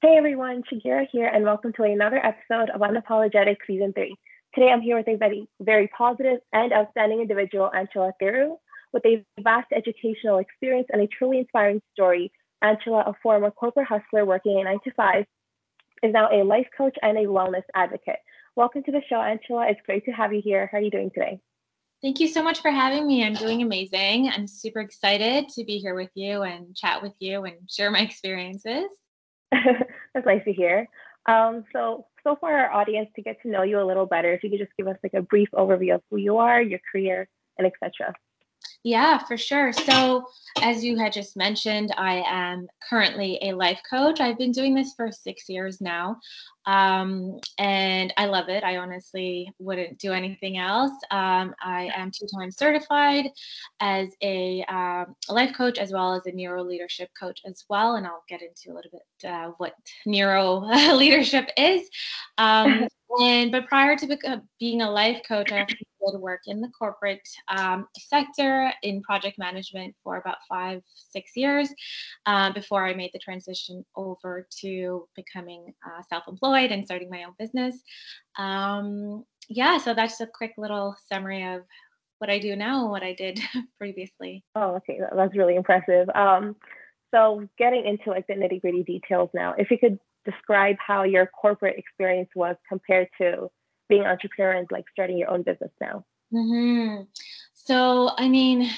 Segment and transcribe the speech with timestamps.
[0.00, 4.14] Hey everyone, Shagira here, and welcome to another episode of Unapologetic Season 3.
[4.54, 8.58] Today I'm here with a very, very positive and outstanding individual, Anchelaa Thiru.
[8.92, 12.30] With a vast educational experience and a truly inspiring story,
[12.62, 15.26] Anchelaa, a former corporate hustler working a 9 to 5,
[16.04, 18.20] is now a life coach and a wellness advocate.
[18.54, 19.68] Welcome to the show, Anchelaa.
[19.72, 20.68] It's great to have you here.
[20.70, 21.40] How are you doing today?
[22.02, 23.24] Thank you so much for having me.
[23.24, 24.30] I'm doing amazing.
[24.32, 27.98] I'm super excited to be here with you and chat with you and share my
[27.98, 28.84] experiences.
[30.14, 30.88] That's nice to hear.
[31.26, 34.42] Um, so, so for our audience to get to know you a little better, if
[34.42, 37.28] you could just give us like a brief overview of who you are, your career,
[37.58, 38.14] and etc.
[38.84, 39.72] Yeah, for sure.
[39.72, 40.24] So,
[40.62, 44.20] as you had just mentioned, I am currently a life coach.
[44.20, 46.18] I've been doing this for six years now,
[46.64, 48.62] um, and I love it.
[48.62, 50.92] I honestly wouldn't do anything else.
[51.10, 53.26] Um, I am two times certified
[53.80, 57.96] as a, um, a, life coach as well as a neuro leadership coach as well,
[57.96, 59.74] and I'll get into a little bit uh, what
[60.06, 60.58] neuro
[60.94, 61.88] leadership is.
[62.38, 62.86] Um,
[63.22, 65.66] and but prior to being a life coach, I
[66.12, 71.68] did work in the corporate um, sector in project management for about five, six years
[72.26, 77.34] uh, before I made the transition over to becoming uh, self-employed and starting my own
[77.38, 77.76] business.
[78.38, 81.62] Um, yeah, so that's a quick little summary of
[82.18, 83.40] what I do now and what I did
[83.78, 84.44] previously.
[84.54, 86.08] Oh, okay, that's really impressive.
[86.14, 86.56] Um,
[87.14, 91.26] so getting into like the nitty gritty details now, if you could describe how your
[91.26, 93.48] corporate experience was compared to
[93.88, 96.04] being entrepreneur and like starting your own business now?
[96.32, 97.04] Mm-hmm.
[97.54, 98.70] So, I mean,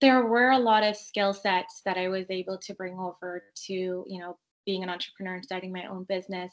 [0.00, 3.72] there were a lot of skill sets that I was able to bring over to,
[3.74, 6.52] you know, being an entrepreneur and starting my own business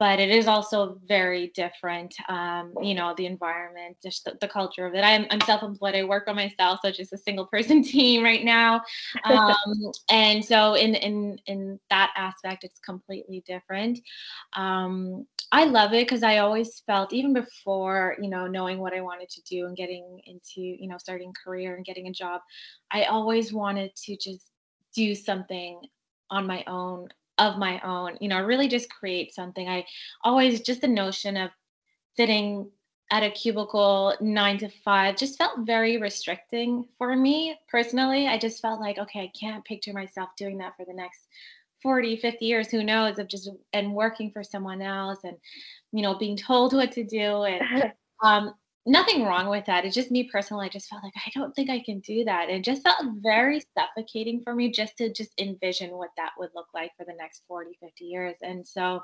[0.00, 2.16] but it is also very different.
[2.26, 5.02] Um, you know, the environment, just the, the, culture of it.
[5.02, 5.94] I'm, I'm self-employed.
[5.94, 8.80] I work on myself, so just a single person team right now.
[9.24, 14.00] Um, and so in in in that aspect, it's completely different.
[14.54, 19.02] Um, I love it because I always felt, even before you know knowing what I
[19.02, 22.40] wanted to do and getting into you know starting career and getting a job,
[22.90, 24.46] I always wanted to just
[24.94, 25.78] do something
[26.30, 27.08] on my own
[27.40, 29.68] of my own, you know, really just create something.
[29.68, 29.84] I
[30.22, 31.50] always just the notion of
[32.16, 32.70] sitting
[33.10, 38.28] at a cubicle nine to five just felt very restricting for me personally.
[38.28, 41.26] I just felt like, okay, I can't picture myself doing that for the next
[41.82, 45.36] 40, 50 years, who knows, of just and working for someone else and,
[45.92, 47.44] you know, being told what to do.
[47.44, 47.92] And
[48.22, 48.54] um,
[48.90, 49.84] nothing wrong with that.
[49.84, 50.66] It's just me personally.
[50.66, 52.50] I just felt like I don't think I can do that.
[52.50, 56.66] It just felt very suffocating for me just to just envision what that would look
[56.74, 58.36] like for the next 40, 50 years.
[58.42, 59.00] And so,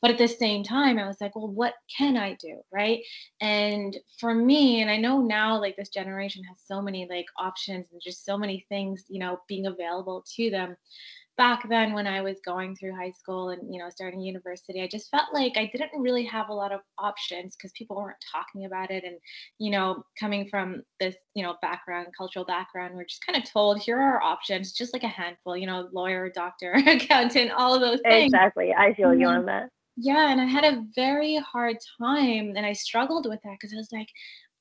[0.00, 2.60] but at the same time, I was like, well, what can I do?
[2.72, 3.02] Right.
[3.40, 7.86] And for me, and I know now like this generation has so many like options
[7.92, 10.76] and just so many things, you know, being available to them
[11.36, 14.88] back then when I was going through high school and you know starting university, I
[14.88, 18.64] just felt like I didn't really have a lot of options because people weren't talking
[18.64, 19.04] about it.
[19.04, 19.16] And
[19.58, 23.80] you know, coming from this you know background, cultural background, we're just kind of told
[23.80, 25.56] here are our options, just like a handful.
[25.56, 28.32] You know, lawyer, doctor, accountant, all of those things.
[28.32, 29.38] Exactly, I feel you mm-hmm.
[29.38, 29.70] on that.
[29.98, 33.76] Yeah, and I had a very hard time, and I struggled with that because I
[33.76, 34.08] was like,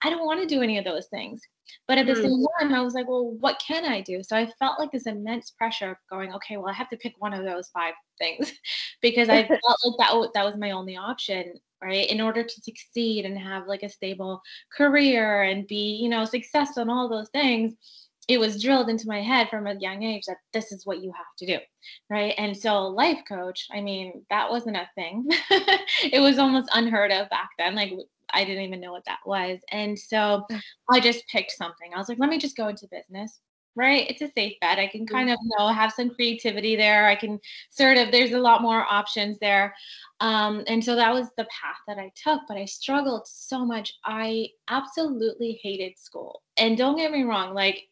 [0.05, 1.41] I don't want to do any of those things.
[1.87, 2.21] But at the mm.
[2.21, 4.21] same time, I was like, well, what can I do?
[4.21, 7.15] So I felt like this immense pressure of going, okay, well, I have to pick
[7.17, 8.53] one of those five things
[9.01, 12.07] because I felt like that, that was my only option, right?
[12.07, 14.41] In order to succeed and have like a stable
[14.77, 17.73] career and be, you know, successful and all those things
[18.27, 21.11] it was drilled into my head from a young age that this is what you
[21.11, 21.59] have to do
[22.09, 25.27] right and so life coach i mean that wasn't a thing
[26.11, 27.91] it was almost unheard of back then like
[28.35, 29.59] I didn't even know what that was.
[29.71, 30.45] And so.
[30.89, 31.93] I just picked something.
[31.93, 33.39] I was like, let me just go into business.
[33.77, 34.09] Right.
[34.09, 34.79] It's a safe bet.
[34.79, 37.07] I can kind of you know have some creativity there.
[37.07, 37.39] I can
[37.71, 39.75] sort of there's a lot more options there.
[40.21, 43.93] Um, and so that was the path that I took, but I struggled so much.
[44.05, 46.41] I absolutely hated school.
[46.55, 47.83] And don't get me wrong, like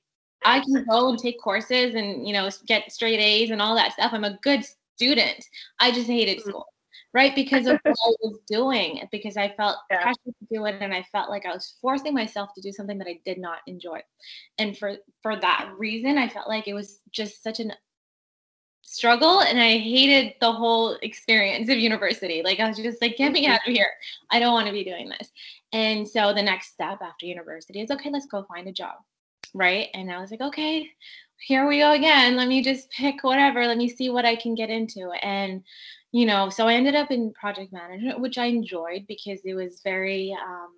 [0.46, 3.92] I can go and take courses and you know get straight A's and all that
[3.92, 4.12] stuff.
[4.14, 4.64] I'm a good
[4.96, 5.46] student.
[5.82, 6.44] I just hated mm.
[6.44, 6.66] school
[7.14, 7.36] right?
[7.36, 10.02] Because of what I was doing, because I felt yeah.
[10.02, 12.98] pressure to do it, and I felt like I was forcing myself to do something
[12.98, 14.02] that I did not enjoy.
[14.58, 17.74] And for for that reason, I felt like it was just such an
[18.86, 22.42] struggle and I hated the whole experience of university.
[22.44, 23.54] Like I was just like, get me mm-hmm.
[23.54, 23.90] out of here.
[24.30, 25.32] I don't want to be doing this.
[25.72, 28.96] And so the next step after university is okay, let's go find a job.
[29.54, 29.90] Right.
[29.94, 30.90] And I was like, okay,
[31.46, 32.36] here we go again.
[32.36, 33.68] Let me just pick whatever.
[33.68, 35.12] Let me see what I can get into.
[35.22, 35.64] And
[36.14, 39.82] you know, so I ended up in project management, which I enjoyed because it was
[39.84, 40.70] very, um,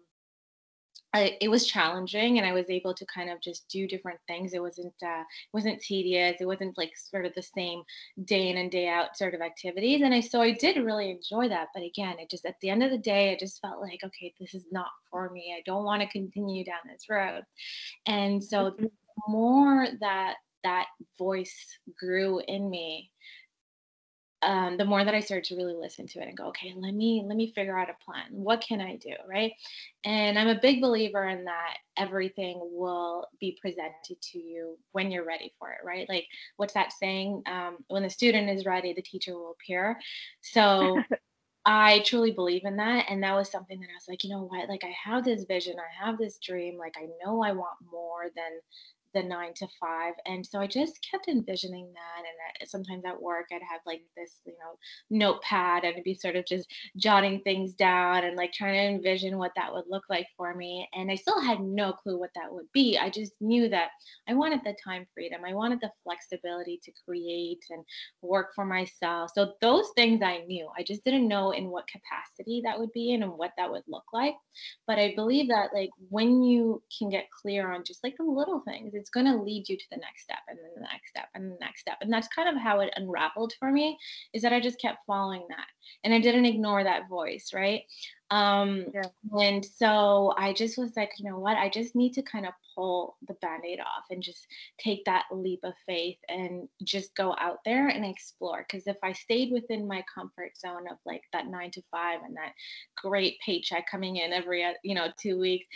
[1.14, 4.54] I, it was challenging and I was able to kind of just do different things.
[4.54, 6.38] It wasn't uh, it wasn't tedious.
[6.40, 7.84] It wasn't like sort of the same
[8.24, 10.02] day in and day out sort of activities.
[10.02, 11.68] And I so I did really enjoy that.
[11.74, 14.34] But again, it just at the end of the day, I just felt like okay,
[14.40, 15.54] this is not for me.
[15.58, 17.44] I don't want to continue down this road.
[18.08, 19.32] And so the mm-hmm.
[19.32, 20.36] more that
[20.66, 21.56] that voice
[21.98, 23.12] grew in me,
[24.42, 26.94] um, the more that I started to really listen to it and go, okay, let
[26.94, 28.26] me let me figure out a plan.
[28.32, 29.54] What can I do, right?
[30.04, 35.26] And I'm a big believer in that everything will be presented to you when you're
[35.26, 36.08] ready for it, right?
[36.10, 36.28] Like
[36.58, 37.44] what's that saying?
[37.48, 39.98] Um, when the student is ready, the teacher will appear.
[40.42, 41.02] So
[41.66, 43.06] I truly believe in that.
[43.10, 44.70] And that was something that I was like, you know what?
[44.70, 46.78] Like I have this vision, I have this dream.
[46.78, 48.60] Like I know I want more than
[49.16, 50.14] the nine to five.
[50.26, 52.20] And so I just kept envisioning that.
[52.20, 54.78] And eh, sometimes at work, I'd have like this, you know,
[55.10, 56.68] notepad and be sort of just
[56.98, 60.88] jotting things down and like trying to envision what that would look like for me.
[60.94, 62.98] And I still had no clue what that would be.
[62.98, 63.90] I just knew that
[64.28, 67.84] I wanted the time freedom, I wanted the flexibility to create and
[68.22, 69.32] work for myself.
[69.34, 70.68] So those things I knew.
[70.78, 73.84] I just didn't know in what capacity that would be in and what that would
[73.88, 74.36] look like.
[74.88, 78.62] But I believe that like when you can get clear on just like the little
[78.68, 81.28] things, it's going to lead you to the next step and then the next step
[81.36, 81.98] and the next step.
[82.02, 84.00] And that's kind of how it unraveled for me
[84.34, 85.68] is that I just kept following that
[86.04, 87.84] and I didn't ignore that voice, right?
[88.32, 89.04] Um, yeah.
[89.40, 91.56] And so I just was like, you know what?
[91.56, 94.48] I just need to kind of pull the band aid off and just
[94.80, 98.66] take that leap of faith and just go out there and explore.
[98.68, 102.36] Because if I stayed within my comfort zone of like that nine to five and
[102.38, 102.54] that
[102.98, 105.68] great paycheck coming in every, you know, two weeks,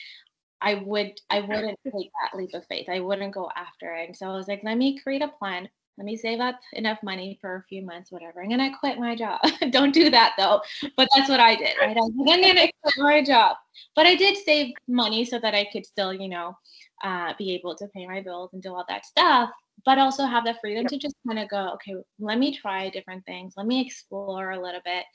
[0.61, 2.89] I would I wouldn't take that leap of faith.
[2.89, 4.07] I wouldn't go after it.
[4.07, 5.69] And so I was like, let me create a plan.
[5.97, 8.39] Let me save up enough money for a few months, whatever.
[8.39, 9.41] And then I quit my job.
[9.71, 10.61] Don't do that though.
[10.95, 11.75] But that's what I did.
[11.79, 11.97] Right?
[11.97, 12.53] I like, I'm gonna
[12.83, 13.57] quit my job.
[13.95, 16.57] But I did save money so that I could still, you know,
[17.03, 19.49] uh, be able to pay my bills and do all that stuff.
[19.85, 23.25] But also have the freedom to just kind of go, okay, let me try different
[23.25, 23.53] things.
[23.55, 25.05] Let me explore a little bit.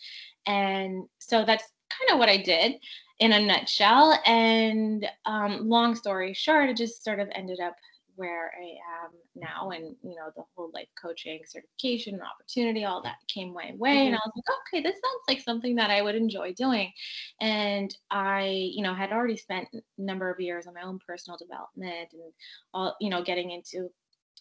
[0.46, 2.76] And so that's kind of what I did
[3.18, 4.18] in a nutshell.
[4.26, 7.74] And um, long story short, it just sort of ended up
[8.16, 13.02] where I am now, and you know, the whole life coaching certification and opportunity, all
[13.02, 16.00] that came my way, and I was like, okay, this sounds like something that I
[16.00, 16.92] would enjoy doing.
[17.40, 21.38] And I, you know, had already spent a number of years on my own personal
[21.38, 22.32] development and
[22.72, 23.90] all, you know, getting into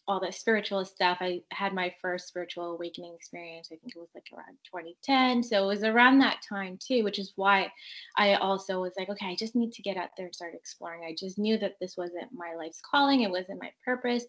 [0.08, 1.18] all the spiritual stuff.
[1.22, 5.44] I had my first spiritual awakening experience, I think it was like around 2010.
[5.44, 7.72] So it was around that time too, which is why
[8.18, 11.04] I also was like, okay, I just need to get out there and start exploring.
[11.06, 14.26] I just knew that this wasn't my life's calling, it wasn't my purpose.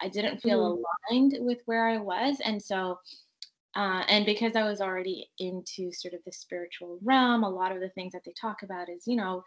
[0.00, 1.14] I didn't feel mm-hmm.
[1.14, 2.38] aligned with where I was.
[2.44, 2.98] And so
[3.76, 7.80] uh, and because I was already into sort of the spiritual realm, a lot of
[7.80, 9.44] the things that they talk about is, you know,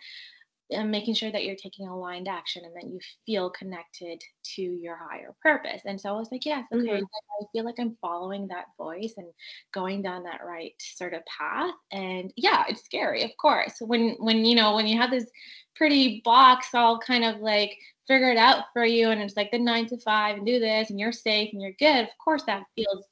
[0.72, 4.22] and making sure that you're taking aligned action and that you feel connected
[4.56, 5.82] to your higher purpose.
[5.86, 7.04] And so I was like, yes, okay, mm-hmm.
[7.04, 9.28] I feel like I'm following that voice and
[9.74, 11.74] going down that right sort of path.
[11.92, 13.76] And yeah, it's scary, of course.
[13.80, 15.30] When when you know when you have this
[15.76, 17.78] pretty box all kind of like
[18.08, 21.00] figured out for you, and it's like the nine to five and do this, and
[21.00, 22.04] you're safe and you're good.
[22.04, 23.06] Of course, that feels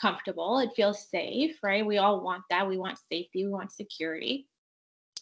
[0.00, 0.58] comfortable.
[0.58, 1.86] It feels safe, right?
[1.86, 2.68] We all want that.
[2.68, 3.44] We want safety.
[3.44, 4.46] We want security.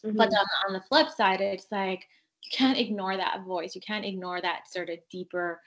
[0.05, 0.17] Mm-hmm.
[0.17, 2.07] But on, on the flip side, it's like
[2.43, 3.75] you can't ignore that voice.
[3.75, 5.59] You can't ignore that sort of deeper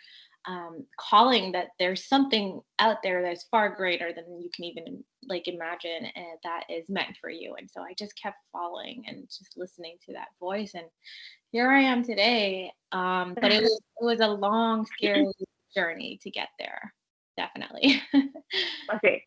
[0.47, 5.47] um, calling that there's something out there that's far greater than you can even like
[5.47, 7.55] imagine and that is meant for you.
[7.59, 10.73] And so I just kept following and just listening to that voice.
[10.75, 10.87] And
[11.51, 12.73] here I am today.
[12.93, 15.27] Um, but it was, it was a long, scary
[15.75, 16.95] journey to get there.
[17.37, 18.03] Definitely.
[18.95, 19.23] okay.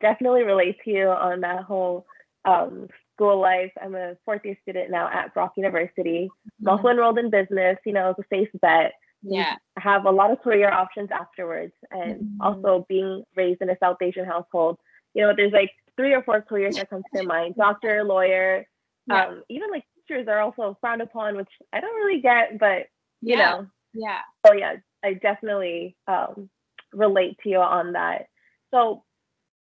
[0.00, 2.06] Definitely relate to you on that whole
[2.44, 2.86] um,
[3.20, 3.70] school life.
[3.82, 6.30] I'm a fourth year student now at Brock University.
[6.60, 6.92] I'm also mm-hmm.
[6.92, 8.92] enrolled in business, you know, it's a safe bet.
[9.22, 9.56] Yeah.
[9.76, 11.74] I have a lot of career options afterwards.
[11.90, 12.40] And mm-hmm.
[12.40, 14.78] also being raised in a South Asian household,
[15.12, 17.56] you know, there's like three or four careers that come to mind.
[17.56, 18.64] Doctor, lawyer,
[19.06, 19.26] yeah.
[19.26, 22.86] um, even like teachers are also frowned upon, which I don't really get, but
[23.20, 23.50] you yeah.
[23.50, 23.66] know.
[23.92, 24.20] Yeah.
[24.46, 26.48] So yeah, I definitely um,
[26.94, 28.26] relate to you on that.
[28.72, 29.02] So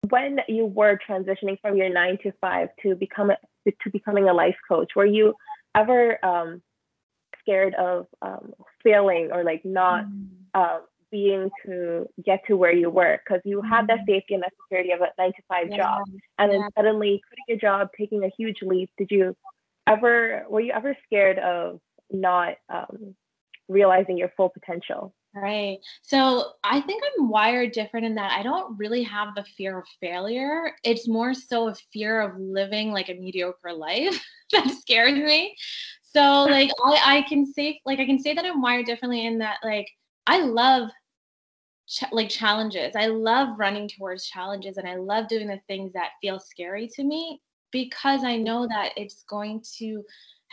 [0.10, 4.34] when you were transitioning from your nine to five to become a, to becoming a
[4.34, 5.34] life coach, were you
[5.76, 6.62] ever um,
[7.40, 10.28] scared of um, failing or like not mm.
[10.54, 10.80] uh,
[11.12, 14.06] being to get to where you were because you had that mm.
[14.08, 15.78] safety and that security of a nine to five yeah.
[15.78, 16.02] job,
[16.38, 16.58] and yeah.
[16.58, 18.90] then suddenly quitting your job, taking a huge leap?
[18.98, 19.36] Did you
[19.88, 21.80] ever were you ever scared of
[22.12, 23.16] not um,
[23.70, 25.14] realizing your full potential?
[25.36, 25.80] Right.
[26.04, 29.86] So I think I'm wired different in that I don't really have the fear of
[30.00, 30.74] failure.
[30.84, 35.56] It's more so a fear of living like a mediocre life that scares me.
[36.04, 39.40] So like I, I can say like I can say that I'm wired differently in
[39.40, 39.88] that like
[40.28, 40.90] I love
[41.88, 42.96] ch- like challenges.
[42.96, 47.04] I love running towards challenges and I love doing the things that feel scary to
[47.04, 50.04] me because I know that it's going to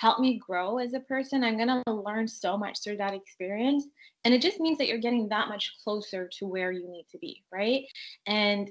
[0.00, 1.44] help me grow as a person.
[1.44, 3.86] I'm going to learn so much through that experience.
[4.24, 7.18] And it just means that you're getting that much closer to where you need to
[7.18, 7.82] be, right?
[8.26, 8.70] And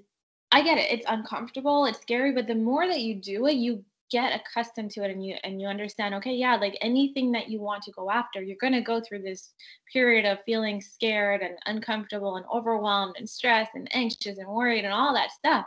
[0.52, 0.92] I get it.
[0.92, 5.04] It's uncomfortable, it's scary, but the more that you do it, you get accustomed to
[5.04, 8.10] it and you and you understand okay yeah like anything that you want to go
[8.10, 9.54] after you're going to go through this
[9.94, 14.92] period of feeling scared and uncomfortable and overwhelmed and stressed and anxious and worried and
[14.92, 15.64] all that stuff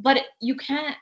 [0.00, 0.96] but you can't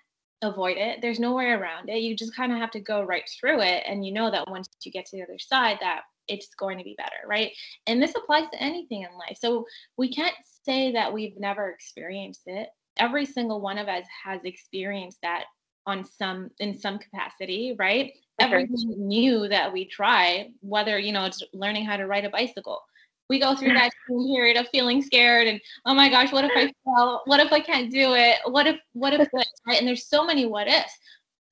[0.49, 1.01] avoid it.
[1.01, 1.99] There's no way around it.
[1.99, 4.69] You just kind of have to go right through it and you know that once
[4.85, 7.53] you get to the other side that it's going to be better right?
[7.87, 9.37] And this applies to anything in life.
[9.39, 10.35] So we can't
[10.65, 12.69] say that we've never experienced it.
[12.97, 15.45] Every single one of us has experienced that
[15.87, 18.13] on some in some capacity right?
[18.41, 18.51] Okay.
[18.51, 22.81] everything new that we try whether you know it's learning how to ride a bicycle
[23.29, 26.73] we go through that period of feeling scared and oh my gosh what if i
[26.85, 28.37] fail what if i can't do it?
[28.47, 29.29] What if what if
[29.67, 29.79] right?
[29.79, 30.93] And there's so many what ifs.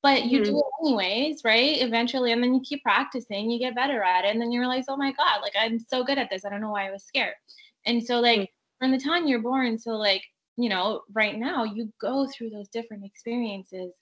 [0.02, 0.52] But you mm-hmm.
[0.52, 1.80] do it anyways right?
[1.80, 4.84] Eventually and then you keep practicing you get better at it and then you realize
[4.88, 6.44] oh my god like i'm so good at this.
[6.44, 7.34] I don't know why i was scared.
[7.86, 8.84] And so like mm-hmm.
[8.84, 10.22] from the time you're born to like
[10.56, 13.92] you know right now you go through those different experiences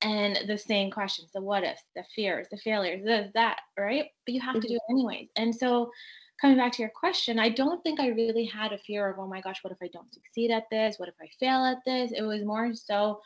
[0.00, 4.06] and the same questions the what ifs the fears the failures this that right?
[4.24, 4.62] But you have mm-hmm.
[4.62, 5.28] to do it anyways.
[5.36, 5.90] And so
[6.40, 9.26] coming back to your question i don't think i really had a fear of oh
[9.26, 12.12] my gosh what if i don't succeed at this what if i fail at this
[12.12, 13.20] it was more so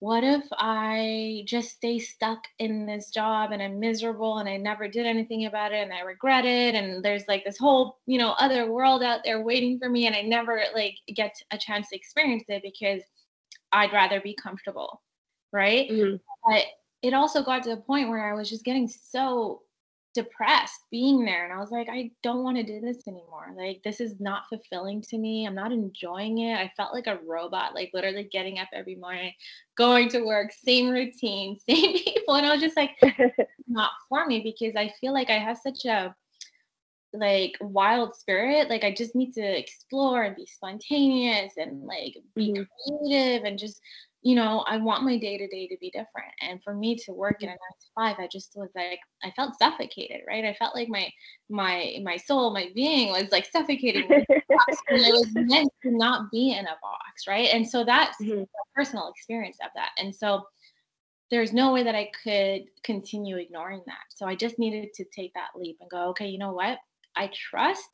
[0.00, 4.88] what if i just stay stuck in this job and i'm miserable and i never
[4.88, 8.32] did anything about it and i regret it and there's like this whole you know
[8.32, 11.96] other world out there waiting for me and i never like get a chance to
[11.96, 13.02] experience it because
[13.72, 15.00] i'd rather be comfortable
[15.54, 15.88] right?
[15.88, 16.16] Mm-hmm.
[16.44, 16.64] But
[17.02, 19.62] it also got to the point where I was just getting so
[20.14, 23.54] depressed being there and I was like I don't want to do this anymore.
[23.56, 25.46] Like this is not fulfilling to me.
[25.46, 26.56] I'm not enjoying it.
[26.56, 29.32] I felt like a robot like literally getting up every morning,
[29.76, 32.92] going to work, same routine, same people and I was just like
[33.68, 36.14] not for me because I feel like I have such a
[37.16, 42.52] like wild spirit like i just need to explore and be spontaneous and like be
[42.52, 42.62] mm-hmm.
[43.06, 43.80] creative and just
[44.24, 46.32] you know, I want my day to day to be different.
[46.40, 49.30] And for me to work in a nine to five, I just was like, I
[49.32, 50.46] felt suffocated, right?
[50.46, 51.10] I felt like my
[51.50, 54.08] my my soul, my being was like suffocating.
[54.10, 57.50] and I was meant to not be in a box, right?
[57.52, 58.40] And so that's mm-hmm.
[58.40, 59.90] a personal experience of that.
[59.98, 60.44] And so
[61.30, 64.04] there's no way that I could continue ignoring that.
[64.08, 66.78] So I just needed to take that leap and go, okay, you know what?
[67.14, 67.84] I trust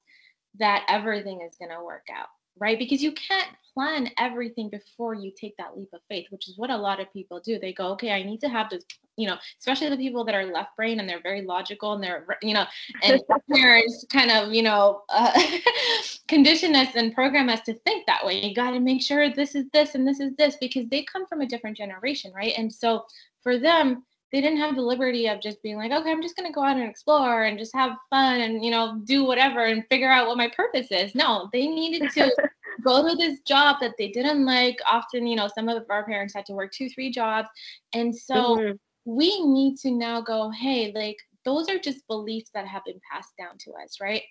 [0.60, 2.28] that everything is going to work out
[2.60, 2.78] right?
[2.78, 3.48] Because you can't
[3.80, 7.10] plan everything before you take that leap of faith, which is what a lot of
[7.14, 7.58] people do.
[7.58, 8.84] They go, okay, I need to have this,
[9.16, 12.26] you know, especially the people that are left brain and they're very logical and they're,
[12.42, 12.66] you know,
[13.02, 15.32] and parents kind of, you know, uh,
[16.28, 18.44] condition us and program us to think that way.
[18.44, 21.26] You got to make sure this is this and this is this because they come
[21.26, 22.52] from a different generation, right?
[22.58, 23.06] And so
[23.42, 26.52] for them, they didn't have the liberty of just being like, okay, I'm just gonna
[26.52, 30.08] go out and explore and just have fun and you know do whatever and figure
[30.08, 31.16] out what my purpose is.
[31.16, 32.30] No, they needed to
[32.82, 34.78] go to this job that they didn't like.
[34.86, 37.48] Often, you know, some of our parents had to work two, three jobs,
[37.94, 38.72] and so mm-hmm.
[39.04, 43.32] we need to now go, hey, like those are just beliefs that have been passed
[43.38, 44.22] down to us, right?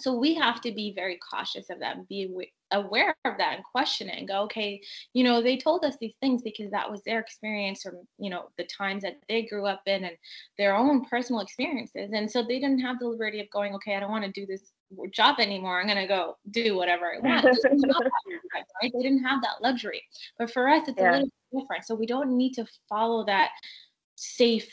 [0.00, 2.30] So we have to be very cautious of that, be
[2.70, 4.80] aware of that and question it and go, okay,
[5.12, 8.48] you know, they told us these things because that was their experience from, you know,
[8.58, 10.16] the times that they grew up in and
[10.56, 12.10] their own personal experiences.
[12.12, 14.46] And so they didn't have the liberty of going, okay, I don't want to do
[14.46, 14.72] this
[15.12, 15.80] job anymore.
[15.80, 17.44] I'm going to go do whatever I want.
[17.44, 18.64] right?
[18.82, 20.02] They didn't have that luxury.
[20.38, 21.10] But for us, it's yeah.
[21.10, 21.84] a little different.
[21.84, 23.50] So we don't need to follow that
[24.16, 24.70] safe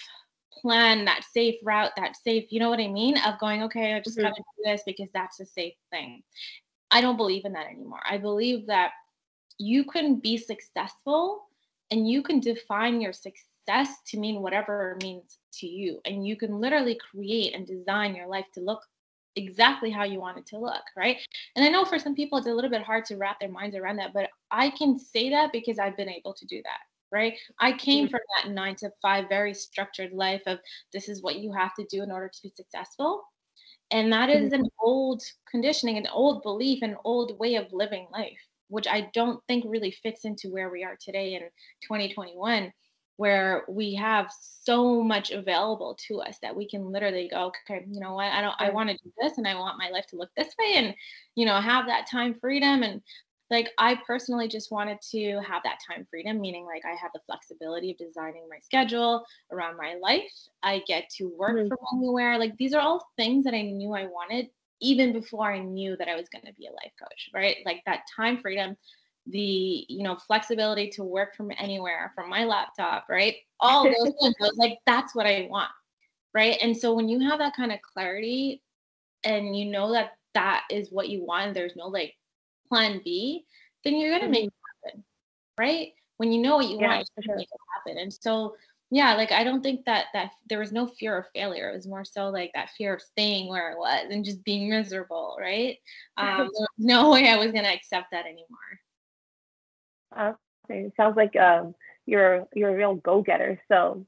[0.62, 3.17] plan that safe route, that safe, you know what I mean?
[3.19, 4.27] Of going, okay, I just mm-hmm.
[4.27, 6.24] got to do this because that's a safe thing.
[6.91, 8.00] I don't believe in that anymore.
[8.10, 8.91] I believe that
[9.57, 11.43] you can be successful
[11.91, 16.00] and you can define your success to mean whatever it means to you.
[16.05, 18.81] And you can literally create and design your life to look
[19.36, 21.18] exactly how you want it to look, right?
[21.56, 23.75] And I know for some people it's a little bit hard to wrap their minds
[23.75, 26.80] around that, but I can say that because I've been able to do that
[27.12, 27.38] right?
[27.60, 28.12] I came mm-hmm.
[28.12, 30.60] from that nine to five, very structured life of
[30.92, 33.24] this is what you have to do in order to be successful.
[33.92, 34.63] And that is mm-hmm.
[34.63, 38.38] an old conditioning, an old belief, an old way of living life,
[38.68, 41.42] which I don't think really fits into where we are today in
[41.84, 42.72] 2021,
[43.17, 44.29] where we have
[44.63, 48.41] so much available to us that we can literally go, okay, you know what, I
[48.41, 50.74] don't, I want to do this and I want my life to look this way
[50.75, 50.95] and,
[51.36, 53.01] you know, have that time freedom and
[53.51, 57.22] like I personally just wanted to have that time freedom, meaning like I have the
[57.27, 60.31] flexibility of designing my schedule around my life.
[60.63, 61.67] I get to work mm-hmm.
[61.67, 62.39] from anywhere.
[62.39, 64.48] Like these are all things that I knew I wanted
[64.81, 67.57] even before I knew that I was going to be a life coach, right?
[67.65, 68.75] Like that time freedom,
[69.27, 73.36] the you know flexibility to work from anywhere from my laptop, right?
[73.60, 74.36] All those things.
[74.58, 75.72] Like, that's what I want,
[76.34, 76.58] right?
[76.62, 78.62] And so when you have that kind of clarity,
[79.24, 82.13] and you know that that is what you want, there's no like
[82.70, 83.46] plan B,
[83.84, 84.32] then you're gonna mm-hmm.
[84.32, 84.53] make it
[84.86, 85.03] happen,
[85.60, 85.89] right?
[86.17, 87.36] When you know what you yeah, want, you sure.
[87.36, 88.01] make it happen.
[88.01, 88.55] And so,
[88.91, 91.72] yeah, like I don't think that that there was no fear of failure.
[91.72, 94.70] It was more so like that fear of staying where i was and just being
[94.70, 95.77] miserable, right?
[96.17, 98.79] Um, no way I was gonna accept that anymore.
[100.17, 103.60] Okay, sounds like um, you're you're a real go getter.
[103.67, 104.05] So,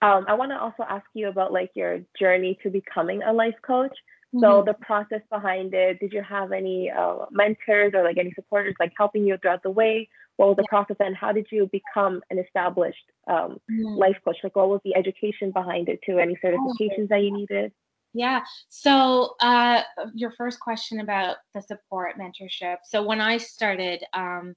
[0.00, 3.56] um, I want to also ask you about like your journey to becoming a life
[3.62, 3.96] coach.
[4.40, 4.66] So mm-hmm.
[4.66, 8.92] the process behind it, did you have any uh, mentors or like any supporters like
[8.96, 10.08] helping you throughout the way?
[10.36, 13.84] What was the process and how did you become an established um, mm-hmm.
[13.84, 14.38] life coach?
[14.42, 16.18] Like what was the education behind it too?
[16.18, 17.72] Any certifications that you needed?
[18.14, 18.40] Yeah.
[18.70, 19.82] So uh,
[20.14, 22.78] your first question about the support mentorship.
[22.84, 24.54] So when I started, um,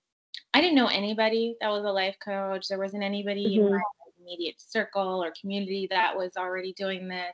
[0.54, 2.68] I didn't know anybody that was a life coach.
[2.68, 3.68] There wasn't anybody mm-hmm.
[3.68, 3.82] in my
[4.22, 7.34] immediate circle or community that was already doing this.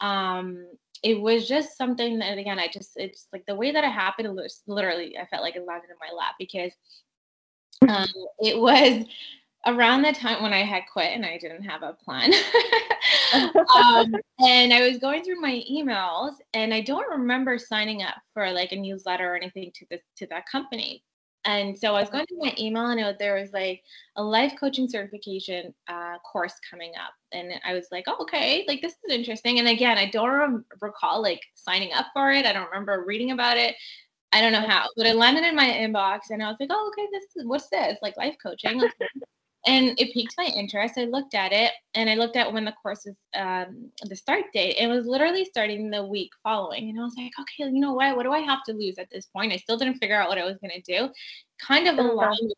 [0.00, 0.66] Um,
[1.02, 4.26] it was just something that again i just it's like the way that it happened
[4.26, 6.72] it was literally i felt like it landed in my lap because
[7.88, 8.08] um,
[8.40, 9.04] it was
[9.66, 12.32] around the time when i had quit and i didn't have a plan
[13.34, 18.50] um, and i was going through my emails and i don't remember signing up for
[18.50, 21.02] like a newsletter or anything to this to that company
[21.48, 23.82] and so I was going to my email and there was like
[24.16, 27.14] a life coaching certification uh, course coming up.
[27.32, 29.58] And I was like, oh, okay, like this is interesting.
[29.58, 32.44] And again, I don't recall like signing up for it.
[32.44, 33.76] I don't remember reading about it.
[34.30, 36.92] I don't know how, but it landed in my inbox and I was like, oh,
[36.92, 37.96] okay, this is what's this?
[38.02, 38.82] Like life coaching
[39.66, 40.94] and it piqued my interest.
[40.96, 44.44] I looked at it and I looked at when the course is um, the start
[44.52, 44.76] date.
[44.78, 46.88] It was literally starting the week following.
[46.88, 48.16] And I was like, okay, you know what?
[48.16, 49.52] What do I have to lose at this point?
[49.52, 51.12] I still didn't figure out what I was going to do.
[51.60, 52.52] Kind of aligned with,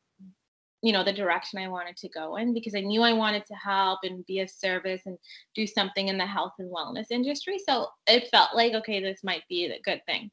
[0.82, 3.54] you know, the direction I wanted to go in because I knew I wanted to
[3.54, 5.18] help and be of service and
[5.54, 7.58] do something in the health and wellness industry.
[7.66, 10.30] So it felt like, okay, this might be a good thing.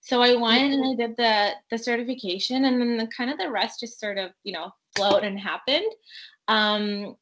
[0.00, 3.50] So I went and I did the the certification, and then the kind of the
[3.50, 5.92] rest just sort of you know flowed and happened.
[6.46, 7.16] Um,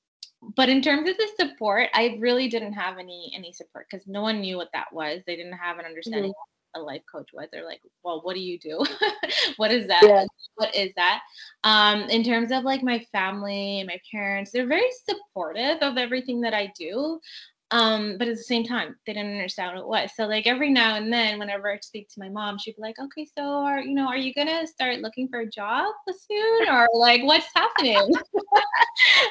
[0.54, 4.22] but in terms of the support, I really didn't have any any support because no
[4.22, 5.22] one knew what that was.
[5.26, 6.74] They didn't have an understanding mm-hmm.
[6.74, 7.48] what a life coach was.
[7.50, 8.84] They're like, well, what do you do?
[9.56, 10.02] what is that?
[10.02, 10.26] Yeah.
[10.56, 11.20] What is that?
[11.64, 16.42] Um, in terms of like my family and my parents, they're very supportive of everything
[16.42, 17.20] that I do
[17.72, 20.10] um but at the same time they didn't understand what it was.
[20.14, 22.98] So like every now and then whenever i speak to my mom she'd be like
[22.98, 26.68] okay so are you know are you gonna start looking for a job soon?
[26.68, 27.96] Or like what's happening?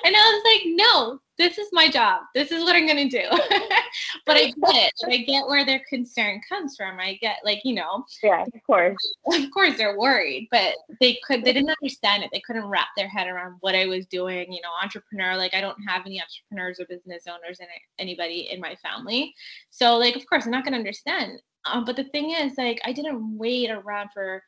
[0.06, 2.22] And i was like no this is my job.
[2.34, 3.28] This is what I'm going to do.
[4.26, 4.94] but I get it.
[5.06, 7.00] I get where their concern comes from.
[7.00, 8.96] I get like, you know, yeah, of course.
[9.34, 12.30] Of course they're worried, but they could, they didn't understand it.
[12.32, 15.36] They couldn't wrap their head around what I was doing, you know, entrepreneur.
[15.36, 17.70] Like I don't have any entrepreneurs or business owners and
[18.00, 19.34] anybody in my family.
[19.72, 21.42] So like, of course I'm not going to understand.
[21.66, 24.44] Um, but the thing is like, I didn't wait around for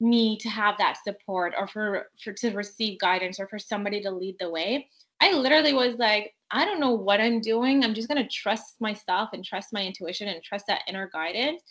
[0.00, 4.10] me to have that support or for, for to receive guidance or for somebody to
[4.10, 4.88] lead the way
[5.24, 7.82] I literally was like, I don't know what I'm doing.
[7.82, 11.62] I'm just going to trust myself and trust my intuition and trust that inner guidance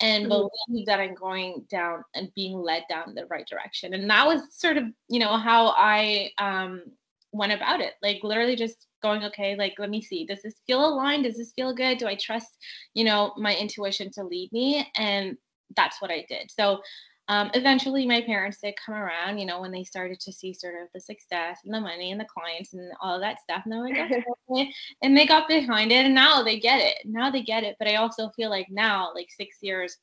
[0.00, 0.48] and mm-hmm.
[0.68, 3.92] believe that I'm going down and being led down the right direction.
[3.92, 6.82] And that was sort of, you know, how I um,
[7.32, 7.92] went about it.
[8.02, 10.24] Like literally just going, okay, like let me see.
[10.24, 11.24] Does this feel aligned?
[11.24, 11.98] Does this feel good?
[11.98, 12.56] Do I trust,
[12.94, 14.90] you know, my intuition to lead me?
[14.96, 15.36] And
[15.76, 16.50] that's what I did.
[16.50, 16.80] So
[17.28, 20.74] um, eventually my parents did come around you know when they started to see sort
[20.80, 23.96] of the success and the money and the clients and all that stuff and like
[24.50, 24.70] okay.
[25.02, 27.88] and they got behind it and now they get it now they get it but
[27.88, 29.96] i also feel like now like six years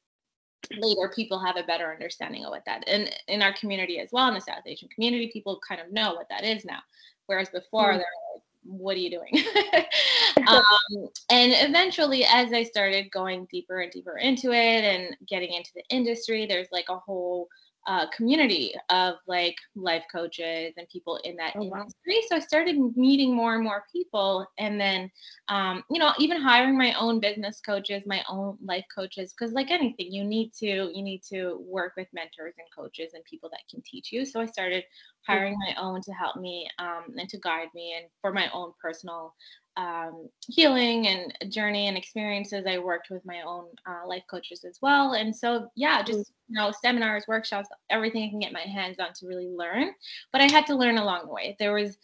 [0.78, 4.28] later people have a better understanding of what that and in our community as well
[4.28, 6.80] in the south asian community people kind of know what that is now
[7.28, 7.98] whereas before mm.
[7.98, 9.44] they're like what are you doing?
[10.48, 15.72] um, and eventually, as I started going deeper and deeper into it and getting into
[15.76, 17.48] the industry, there's like a whole
[17.88, 22.16] uh, community of like life coaches and people in that oh, industry.
[22.16, 22.22] Wow.
[22.30, 25.10] So I started meeting more and more people, and then,
[25.48, 29.72] um, you know, even hiring my own business coaches, my own life coaches, because like
[29.72, 33.62] anything, you need to you need to work with mentors and coaches and people that
[33.70, 34.26] can teach you.
[34.26, 34.84] So I started
[35.28, 38.74] hiring my own to help me um, and to guide me and for my own
[38.82, 39.34] personal
[39.78, 44.80] um, healing and journey and experiences, I worked with my own uh, life coaches as
[44.82, 45.14] well.
[45.14, 46.54] And so, yeah, just mm-hmm.
[46.54, 49.92] you know, seminars, workshops, everything I can get my hands on to really learn.
[50.32, 51.56] But I had to learn along the way.
[51.60, 51.98] There was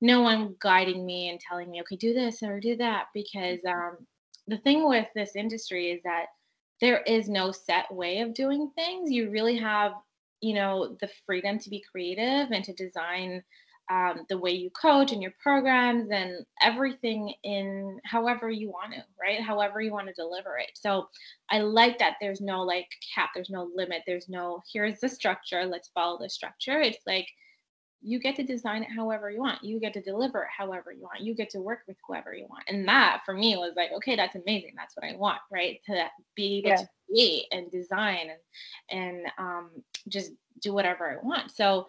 [0.00, 3.06] no one guiding me and telling me, okay, do this or do that.
[3.14, 3.88] Because mm-hmm.
[3.88, 3.96] um,
[4.48, 6.26] the thing with this industry is that
[6.80, 9.10] there is no set way of doing things.
[9.10, 9.92] You really have,
[10.40, 13.42] you know, the freedom to be creative and to design
[13.90, 19.04] um, the way you coach and your programs and everything in however you want to,
[19.20, 19.40] right?
[19.40, 20.70] However you want to deliver it.
[20.74, 21.08] So
[21.50, 25.66] I like that there's no like cap, there's no limit, there's no here's the structure,
[25.66, 26.80] let's follow the structure.
[26.80, 27.28] It's like
[28.04, 29.64] you get to design it however you want.
[29.64, 31.20] You get to deliver it however you want.
[31.20, 32.64] You get to work with whoever you want.
[32.68, 34.74] And that for me was like, okay, that's amazing.
[34.76, 35.80] That's what I want, right?
[35.86, 36.76] To be able yeah.
[36.76, 38.28] to create and design
[38.90, 39.70] and and um,
[40.08, 41.50] just do whatever I want.
[41.50, 41.88] So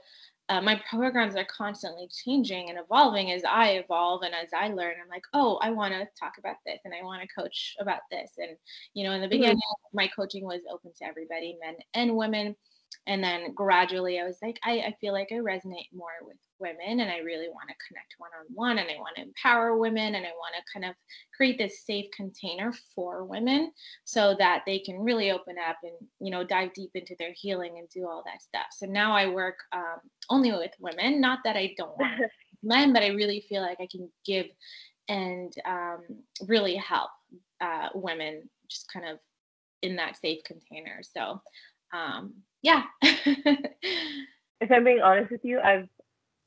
[0.50, 4.96] uh, my programs are constantly changing and evolving as I evolve and as I learn.
[5.02, 8.02] I'm like, oh, I want to talk about this and I want to coach about
[8.12, 8.32] this.
[8.38, 8.56] And,
[8.94, 9.32] you know, in the mm-hmm.
[9.32, 9.98] beginning, mm-hmm.
[9.98, 12.56] my coaching was open to everybody, men and women
[13.08, 17.00] and then gradually i was like I, I feel like i resonate more with women
[17.02, 20.30] and i really want to connect one-on-one and i want to empower women and i
[20.30, 20.96] want to kind of
[21.36, 23.72] create this safe container for women
[24.06, 27.78] so that they can really open up and you know dive deep into their healing
[27.78, 28.68] and do all that stuff.
[28.72, 32.22] So now i work um, only with women not that i don't want
[32.64, 34.48] men but i really feel like i can give
[35.08, 36.02] and um,
[36.48, 37.12] really help
[37.62, 39.20] uh, women just kind of
[39.82, 41.02] in that safe container.
[41.04, 41.42] So
[41.94, 42.34] um,
[42.66, 42.82] yeah.
[43.04, 45.88] if I'm being honest with you, I've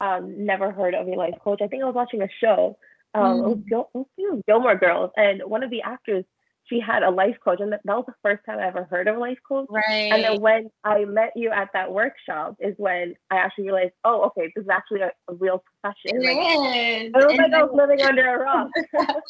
[0.01, 1.61] um, never heard of a life coach.
[1.63, 2.77] I think I was watching a show.
[3.15, 3.69] Um, mm.
[3.69, 6.25] Gil- Gilmore Girls, and one of the actors
[6.69, 9.17] she had a life coach, and that, was the first time I ever heard of
[9.17, 9.67] a life coach.
[9.71, 10.13] Right.
[10.13, 14.23] And then when I met you at that workshop, is when I actually realized, oh,
[14.27, 16.23] okay, this is actually a, a real profession.
[16.23, 17.13] It like, is.
[17.15, 18.69] I was like I was living under a rock.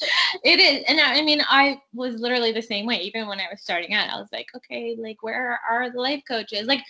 [0.45, 2.97] it is, and I, I mean, I was literally the same way.
[2.97, 6.23] Even when I was starting out, I was like, okay, like where are the life
[6.27, 6.67] coaches?
[6.67, 6.83] Like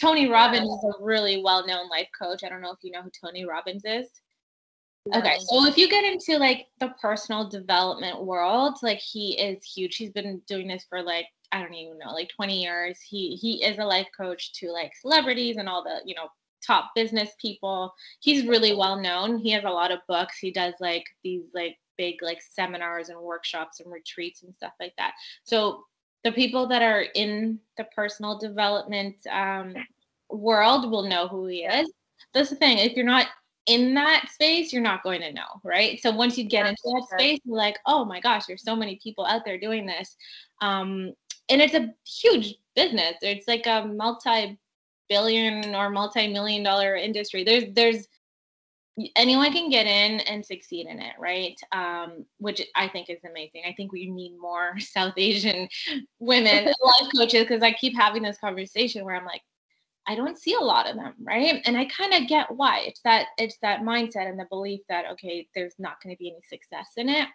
[0.00, 2.42] Tony Robbins is a really well-known life coach.
[2.44, 4.08] I don't know if you know who Tony Robbins is.
[5.12, 9.96] Okay, so if you get into like the personal development world, like he is huge.
[9.96, 13.00] He's been doing this for like I don't even know, like 20 years.
[13.00, 16.28] He he is a life coach to like celebrities and all the, you know,
[16.66, 17.92] top business people.
[18.20, 19.38] He's really well known.
[19.38, 20.38] He has a lot of books.
[20.38, 24.94] He does like these like big like seminars and workshops and retreats and stuff like
[24.96, 25.12] that.
[25.44, 25.84] So
[26.24, 29.74] the people that are in the personal development um,
[30.30, 31.92] world will know who he is.
[32.32, 32.78] That's the thing.
[32.78, 33.28] If you're not
[33.66, 36.00] in that space, you're not going to know, right?
[36.00, 39.00] So once you get into that space, you're like, oh my gosh, there's so many
[39.02, 40.16] people out there doing this.
[40.60, 41.12] Um,
[41.48, 43.14] and it's a huge business.
[43.22, 47.44] It's like a multi-billion or multi-million dollar industry.
[47.44, 48.06] There's there's
[49.16, 51.58] anyone can get in and succeed in it, right?
[51.72, 53.62] Um, which I think is amazing.
[53.66, 55.68] I think we need more South Asian
[56.18, 59.42] women life coaches because I keep having this conversation where I'm like,
[60.06, 61.62] I don't see a lot of them, right?
[61.64, 62.80] And I kind of get why.
[62.80, 66.30] It's that it's that mindset and the belief that okay, there's not going to be
[66.30, 67.28] any success in it.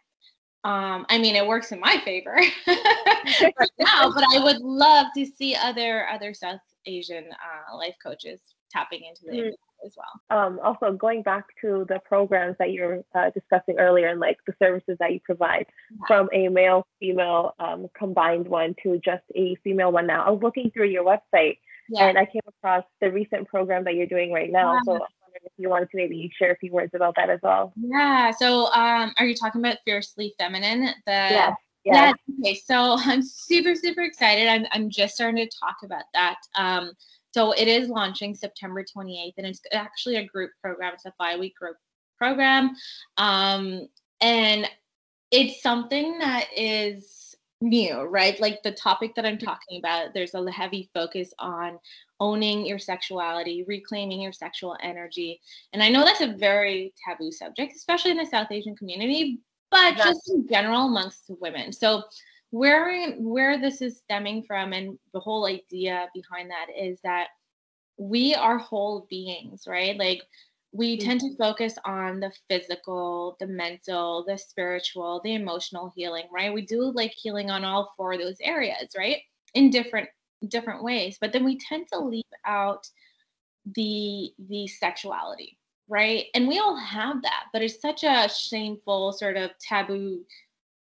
[0.64, 2.36] Um, I mean, it works in my favor
[2.68, 8.42] right now, but I would love to see other other South Asian uh, life coaches
[8.70, 9.86] tapping into the mm-hmm.
[9.86, 10.38] as well.
[10.38, 14.38] Um, also, going back to the programs that you were uh, discussing earlier and like
[14.46, 16.08] the services that you provide yeah.
[16.08, 20.24] from a male female um, combined one to just a female one now.
[20.24, 21.58] I was looking through your website
[21.90, 22.08] yeah.
[22.08, 24.74] And I came across the recent program that you're doing right now.
[24.74, 24.80] Yeah.
[24.86, 27.40] So I'm wondering if you wanted to maybe share a few words about that as
[27.44, 27.74] well.
[27.76, 28.32] Yeah.
[28.32, 30.86] So um, are you talking about Fiercely Feminine?
[31.06, 31.56] The yes.
[31.86, 32.14] Yeah.
[32.42, 32.56] Okay.
[32.56, 34.48] So I'm super, super excited.
[34.48, 36.38] I'm, I'm just starting to talk about that.
[36.56, 36.92] Um,
[37.32, 40.94] so it is launching September 28th, and it's actually a group program.
[40.96, 41.78] It's a five week group
[42.18, 42.76] program.
[43.18, 43.88] Um,
[44.20, 44.68] and
[45.32, 47.19] it's something that is
[47.62, 48.40] new, right?
[48.40, 51.80] Like the topic that I'm talking about, there's a heavy focus on
[52.20, 55.40] owning your sexuality, reclaiming your sexual energy.
[55.74, 59.40] And I know that's a very taboo subject, especially in the South Asian community,
[59.72, 61.72] but just in general amongst women.
[61.72, 62.04] So
[62.52, 67.28] where where this is stemming from and the whole idea behind that is that
[67.98, 69.98] we are whole beings, right?
[69.98, 70.24] Like
[70.72, 76.54] we tend to focus on the physical, the mental, the spiritual, the emotional healing, right?
[76.54, 79.18] We do like healing on all four of those areas, right?
[79.56, 80.10] In different
[80.48, 82.88] different ways, but then we tend to leave out
[83.76, 86.26] the the sexuality, right?
[86.36, 90.24] And we all have that, but it's such a shameful sort of taboo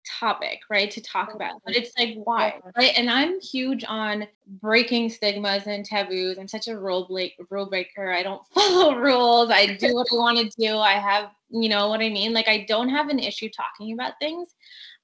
[0.05, 1.61] topic, right, to talk about.
[1.65, 2.93] But it's like, why, right?
[2.97, 4.27] And I'm huge on
[4.61, 6.37] breaking stigmas and taboos.
[6.37, 8.11] I'm such a rule break, rule breaker.
[8.11, 9.49] I don't follow rules.
[9.49, 10.77] I do what I want to do.
[10.77, 12.33] I have, you know what I mean?
[12.33, 14.53] Like, I don't have an issue talking about things.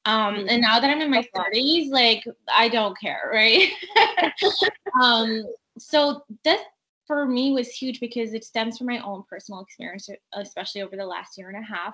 [0.05, 0.61] Um, and mm-hmm.
[0.61, 3.69] now that I'm in my 30s, like, I don't care, right?
[5.01, 5.43] um,
[5.77, 6.61] so this
[7.07, 11.05] for me was huge because it stems from my own personal experience, especially over the
[11.05, 11.93] last year and a half.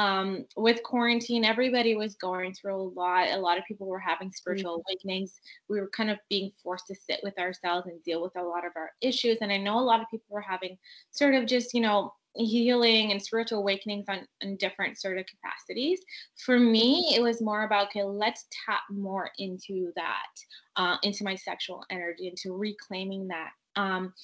[0.00, 3.28] Um, with quarantine, everybody was going through a lot.
[3.28, 4.82] A lot of people were having spiritual mm-hmm.
[4.88, 5.38] awakenings.
[5.68, 8.64] We were kind of being forced to sit with ourselves and deal with a lot
[8.64, 9.36] of our issues.
[9.42, 10.78] And I know a lot of people were having
[11.10, 16.00] sort of just, you know, healing and spiritual awakenings on in different sort of capacities.
[16.46, 20.32] For me, it was more about okay, let's tap more into that,
[20.76, 23.50] uh, into my sexual energy, into reclaiming that.
[23.76, 24.14] Um,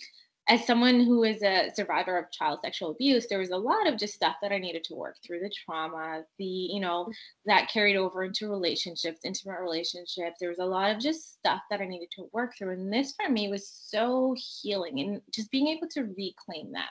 [0.48, 3.98] as someone who is a survivor of child sexual abuse, there was a lot of
[3.98, 7.08] just stuff that I needed to work through the trauma, the, you know,
[7.46, 10.36] that carried over into relationships, intimate relationships.
[10.38, 12.74] There was a lot of just stuff that I needed to work through.
[12.74, 16.90] And this for me was so healing and just being able to reclaim that.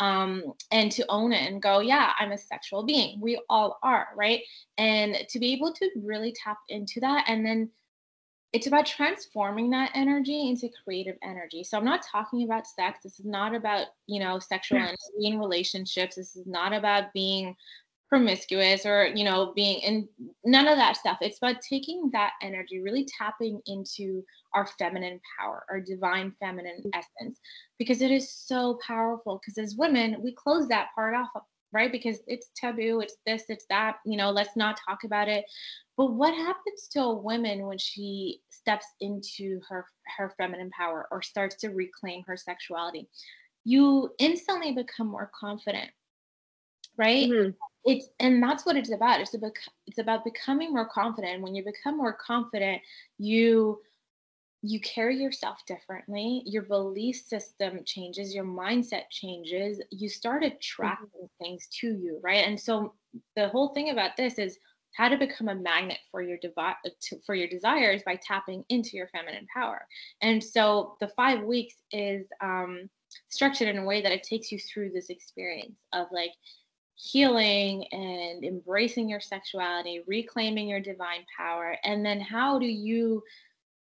[0.00, 3.20] Um, and to own it and go, yeah, I'm a sexual being.
[3.20, 4.40] We all are, right?
[4.78, 7.70] And to be able to really tap into that and then
[8.52, 11.62] it's about transforming that energy into creative energy.
[11.62, 13.00] So I'm not talking about sex.
[13.02, 14.84] This is not about, you know, sexual hmm.
[14.84, 16.16] energy in relationships.
[16.16, 17.54] This is not about being
[18.08, 20.08] promiscuous or, you know, being in
[20.44, 21.18] none of that stuff.
[21.20, 27.38] It's about taking that energy, really tapping into our feminine power, our divine feminine essence,
[27.78, 29.40] because it is so powerful.
[29.40, 31.28] Because as women, we close that part off
[31.72, 31.92] right?
[31.92, 35.44] Because it's taboo, it's this, it's that, you know, let's not talk about it.
[35.96, 41.22] But what happens to a woman when she steps into her her feminine power or
[41.22, 43.08] starts to reclaim her sexuality?
[43.64, 45.90] You instantly become more confident,
[46.96, 47.28] right?
[47.28, 47.50] Mm-hmm.
[47.84, 49.20] It's and that's what it's about.
[49.20, 49.52] It's about
[49.86, 51.42] it's about becoming more confident.
[51.42, 52.80] When you become more confident,
[53.18, 53.80] you
[54.62, 61.44] you carry yourself differently your belief system changes your mindset changes you start attracting mm-hmm.
[61.44, 62.94] things to you right and so
[63.36, 64.58] the whole thing about this is
[64.96, 68.96] how to become a magnet for your devi- to, for your desires by tapping into
[68.96, 69.86] your feminine power
[70.20, 72.88] and so the five weeks is um,
[73.28, 76.32] structured in a way that it takes you through this experience of like
[76.96, 83.22] healing and embracing your sexuality reclaiming your divine power and then how do you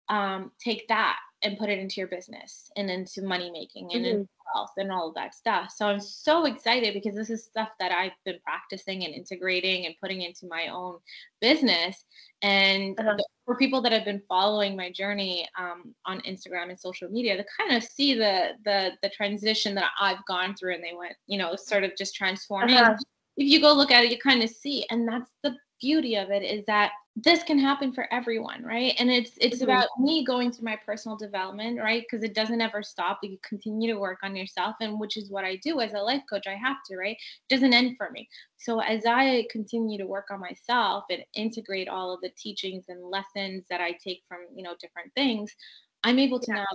[0.10, 4.22] um, take that and put it into your business and into money making and mm-hmm.
[4.56, 5.72] wealth and all of that stuff.
[5.76, 9.94] So I'm so excited because this is stuff that I've been practicing and integrating and
[10.02, 10.98] putting into my own
[11.40, 12.04] business.
[12.42, 13.18] And uh-huh.
[13.46, 17.46] for people that have been following my journey um, on Instagram and social media, to
[17.60, 21.38] kind of see the the the transition that I've gone through, and they went, you
[21.38, 22.78] know, sort of just transforming.
[22.78, 22.96] Uh-huh.
[23.38, 26.30] If you go look at it, you kind of see, and that's the beauty of
[26.30, 29.66] it is that this can happen for everyone right and it's it's mm-hmm.
[29.66, 33.92] about me going through my personal development right because it doesn't ever stop you continue
[33.92, 36.54] to work on yourself and which is what i do as a life coach i
[36.54, 40.40] have to right it doesn't end for me so as i continue to work on
[40.40, 44.76] myself and integrate all of the teachings and lessons that i take from you know
[44.80, 45.56] different things
[46.04, 46.58] i'm able to yeah.
[46.58, 46.68] now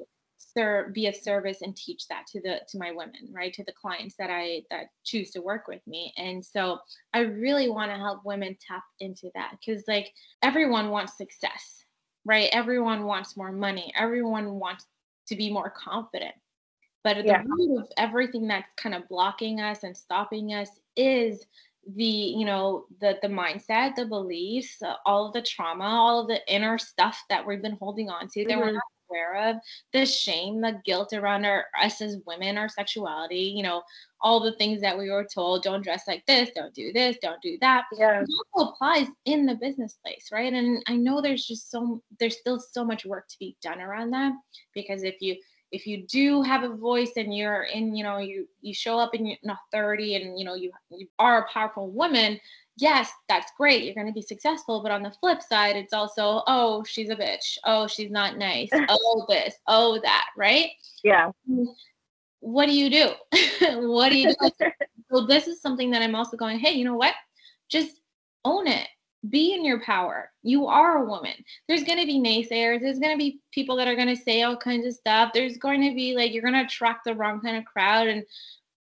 [0.54, 3.72] serve be of service and teach that to the to my women right to the
[3.72, 6.78] clients that i that choose to work with me and so
[7.14, 11.84] i really want to help women tap into that because like everyone wants success
[12.24, 14.86] right everyone wants more money everyone wants
[15.26, 16.34] to be more confident
[17.04, 17.42] but at yeah.
[17.42, 21.46] the root of everything that's kind of blocking us and stopping us is
[21.96, 26.28] the you know the the mindset the beliefs uh, all of the trauma all of
[26.28, 28.48] the inner stuff that we've been holding on to mm-hmm.
[28.48, 28.74] that we're mm-hmm.
[28.74, 29.56] not aware of
[29.92, 33.82] the shame the guilt around our us as women our sexuality you know
[34.20, 37.42] all the things that we were told don't dress like this don't do this don't
[37.42, 37.84] do that.
[37.92, 38.20] Yeah.
[38.20, 40.52] It also applies in the business place right?
[40.52, 44.10] And i know there's just so there's still so much work to be done around
[44.12, 44.32] that
[44.74, 45.36] because if you
[45.72, 49.14] if you do have a voice and you're in you know you you show up
[49.14, 49.38] in your
[49.72, 52.38] authority and you know you, you are a powerful woman
[52.76, 53.84] yes, that's great.
[53.84, 54.82] You're going to be successful.
[54.82, 57.58] But on the flip side, it's also, oh, she's a bitch.
[57.64, 58.70] Oh, she's not nice.
[58.88, 59.54] oh, this.
[59.66, 60.26] Oh, that.
[60.36, 60.70] Right?
[61.04, 61.30] Yeah.
[61.50, 61.66] Mm,
[62.40, 63.10] what do you do?
[63.88, 64.50] what do you do?
[65.12, 67.14] so, this is something that I'm also going, hey, you know what?
[67.68, 68.00] Just
[68.44, 68.88] own it.
[69.28, 70.32] Be in your power.
[70.42, 71.34] You are a woman.
[71.68, 72.80] There's going to be naysayers.
[72.80, 75.30] There's going to be people that are going to say all kinds of stuff.
[75.32, 78.08] There's going to be like, you're going to attract the wrong kind of crowd.
[78.08, 78.24] And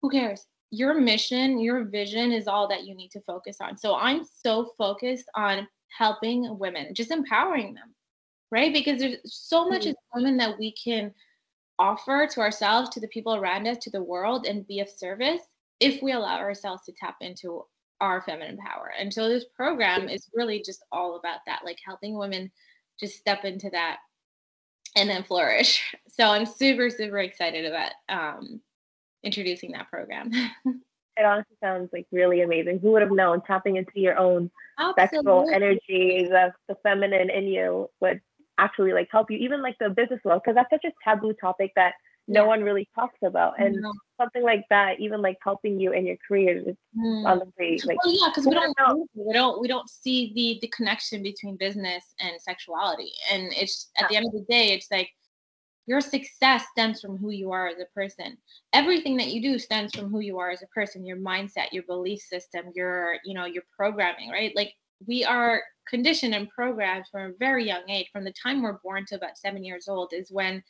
[0.01, 0.45] who cares?
[0.75, 3.77] Your mission, your vision is all that you need to focus on.
[3.77, 7.93] So I'm so focused on helping women, just empowering them,
[8.51, 8.73] right?
[8.73, 9.89] Because there's so much mm-hmm.
[9.89, 11.13] as women that we can
[11.79, 15.41] offer to ourselves, to the people around us, to the world, and be of service
[15.79, 17.63] if we allow ourselves to tap into
[18.01, 18.91] our feminine power.
[18.97, 22.51] And so this program is really just all about that, like helping women
[22.99, 23.97] just step into that
[24.95, 25.95] and then flourish.
[26.15, 28.61] So I'm super, super excited about um,
[29.25, 30.31] introducing that program.
[31.17, 32.79] it honestly sounds like really amazing.
[32.79, 35.17] Who would have known tapping into your own Absolutely.
[35.17, 38.21] sexual energy, the, the feminine in you would
[38.57, 41.71] actually like help you, even like the business world, because that's such a taboo topic
[41.75, 41.93] that
[42.27, 42.47] no yeah.
[42.47, 43.93] one really talks about and no.
[44.19, 47.25] something like that even like helping you in your career is mm.
[47.25, 49.05] honestly like well, yeah because we don't know.
[49.13, 54.03] we don't we don't see the the connection between business and sexuality and it's at
[54.03, 54.07] yeah.
[54.09, 55.09] the end of the day it's like
[55.87, 58.37] your success stems from who you are as a person
[58.73, 61.83] everything that you do stems from who you are as a person your mindset your
[61.83, 64.73] belief system your you know your programming right like
[65.05, 69.05] we are conditioned and programmed from a very young age, from the time we're born
[69.07, 70.63] to about seven years old, is when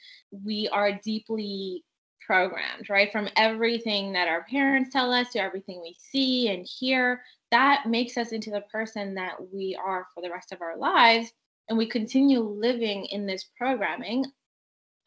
[0.43, 1.83] we are deeply
[2.25, 3.11] programmed, right?
[3.11, 8.17] From everything that our parents tell us to everything we see and hear, that makes
[8.17, 11.31] us into the person that we are for the rest of our lives.
[11.69, 14.25] And we continue living in this programming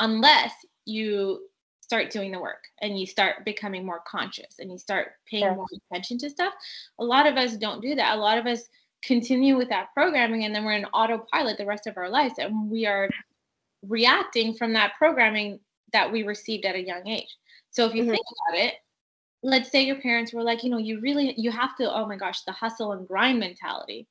[0.01, 0.53] unless
[0.85, 1.41] you
[1.81, 5.55] start doing the work and you start becoming more conscious and you start paying yeah.
[5.55, 6.53] more attention to stuff.
[6.99, 8.17] A lot of us don't do that.
[8.17, 8.69] A lot of us
[9.03, 12.71] continue with that programming and then we're in autopilot the rest of our lives and
[12.71, 13.09] we are
[13.83, 15.61] reacting from that programming
[15.93, 17.37] that we received at a young age
[17.71, 18.11] so if you mm-hmm.
[18.11, 18.75] think about it
[19.45, 22.17] let's say your parents were like you know you really you have to oh my
[22.17, 24.05] gosh the hustle and grind mentality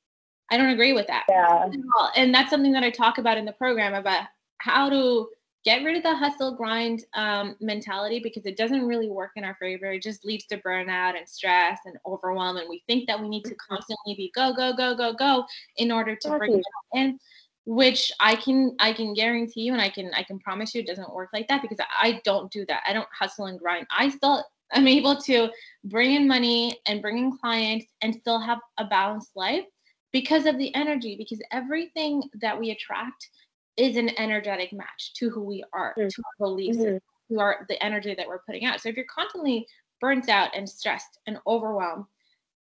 [0.52, 1.70] i don't agree with that yeah.
[2.16, 4.24] and that's something that i talk about in the program about
[4.60, 5.28] how to
[5.64, 9.56] get rid of the hustle grind um, mentality because it doesn't really work in our
[9.60, 9.92] favor.
[9.92, 12.58] It just leads to burnout and stress and overwhelm.
[12.58, 13.74] And we think that we need to mm-hmm.
[13.74, 15.46] constantly be go, go, go, go, go
[15.78, 17.20] in order to bring it in
[17.68, 20.88] which I can I can guarantee you and I can I can promise you it
[20.88, 22.82] doesn't work like that because I don't do that.
[22.88, 23.88] I don't hustle and grind.
[23.92, 25.50] I still I'm able to
[25.84, 29.66] bring in money and bring in clients and still have a balanced life
[30.14, 33.30] because of the energy because everything that we attract
[33.78, 36.08] is an energetic match to who we are, mm-hmm.
[36.08, 37.34] to our beliefs, mm-hmm.
[37.34, 38.82] to our the energy that we're putting out.
[38.82, 39.68] So if you're constantly
[40.02, 42.06] burnt out and stressed and overwhelmed,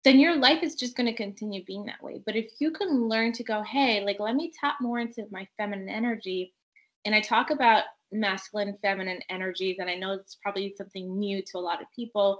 [0.03, 2.21] then your life is just going to continue being that way.
[2.25, 5.47] But if you can learn to go, hey, like let me tap more into my
[5.57, 6.53] feminine energy,
[7.05, 11.57] and I talk about masculine, feminine energies, and I know it's probably something new to
[11.57, 12.39] a lot of people.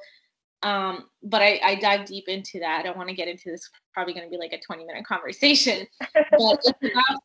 [0.61, 2.79] Um, but I, I dive deep into that.
[2.79, 3.69] I don't want to get into this.
[3.93, 5.85] Probably going to be like a 20 minute conversation.
[5.99, 7.19] but it's about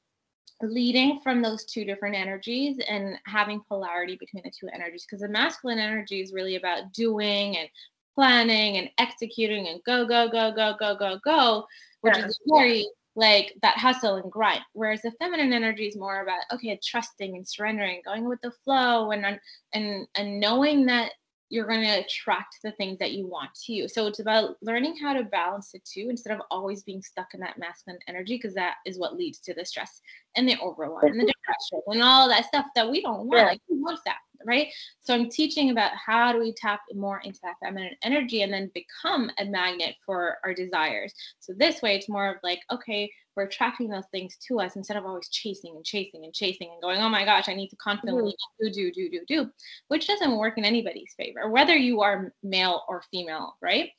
[0.63, 5.29] leading from those two different energies and having polarity between the two energies because the
[5.29, 7.69] masculine energy is really about doing and
[8.15, 11.67] planning and executing and go go go go go go go
[12.01, 12.27] which yeah.
[12.27, 16.79] is very like that hustle and grind whereas the feminine energy is more about okay
[16.85, 19.39] trusting and surrendering going with the flow and
[19.73, 21.13] and and knowing that
[21.51, 23.89] you're going to attract the things that you want to you.
[23.89, 27.41] So it's about learning how to balance the two instead of always being stuck in
[27.41, 30.01] that masculine energy because that is what leads to the stress
[30.37, 33.39] and the overwhelm and the depression and all that stuff that we don't want.
[33.39, 33.47] Yeah.
[33.47, 34.19] Like who wants that?
[34.47, 34.69] Right.
[35.01, 38.71] So I'm teaching about how do we tap more into that feminine energy and then
[38.73, 41.13] become a magnet for our desires.
[41.41, 44.97] So this way it's more of like, okay, we're attracting those things to us instead
[44.97, 47.77] of always chasing and chasing and chasing and going, oh my gosh, I need to
[47.77, 48.67] constantly mm-hmm.
[48.67, 49.51] do, do, do, do, do,
[49.87, 53.91] which doesn't work in anybody's favor, whether you are male or female, right?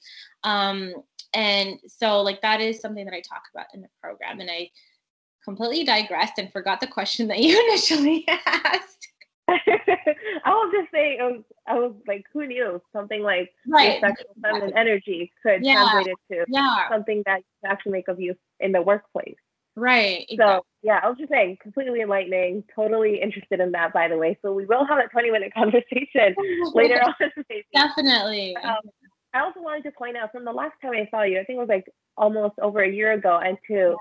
[0.43, 0.93] Um,
[1.33, 4.41] and so, like, that is something that I talk about in the program.
[4.41, 4.71] And I
[5.45, 8.98] completely digressed and forgot the question that you initially asked.
[10.45, 13.99] I was just saying, I was, I was like, who knew something like right.
[14.01, 15.89] sexual feminine energy could yeah.
[15.89, 16.89] translate it to yeah.
[16.89, 19.35] something that you actually make of use in the workplace.
[19.75, 20.25] Right.
[20.29, 20.37] Exactly.
[20.37, 22.63] So yeah, I was just saying, completely enlightening.
[22.75, 24.37] Totally interested in that, by the way.
[24.41, 26.35] So we will have a 20 minute conversation
[26.73, 27.13] later on.
[27.73, 28.55] Definitely.
[28.57, 28.81] Um,
[29.33, 31.57] I also wanted to point out from the last time I saw you, I think
[31.57, 31.85] it was like
[32.17, 33.95] almost over a year ago, and to